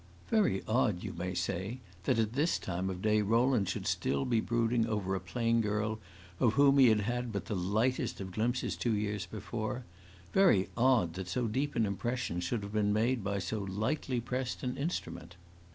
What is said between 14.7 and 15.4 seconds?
instrument.